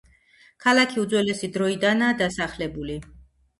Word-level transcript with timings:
ქალაქი 0.65 0.97
უძველესი 1.01 1.51
დროიდანაა 1.59 2.19
დასახლებული. 2.25 3.01